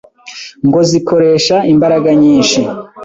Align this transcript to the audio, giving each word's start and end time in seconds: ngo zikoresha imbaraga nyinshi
ngo 0.67 0.79
zikoresha 0.89 1.55
imbaraga 1.73 2.09
nyinshi 2.21 2.61